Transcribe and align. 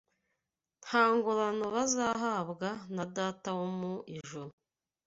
nta 0.85 1.03
ngororano 1.13 1.65
bazahabwa 1.75 2.69
na 2.95 3.03
Data 3.15 3.49
wo 3.57 3.67
mu 3.79 3.93
ijuru. 4.17 4.51